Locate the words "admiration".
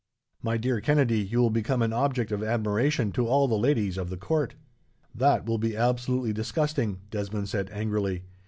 2.41-3.11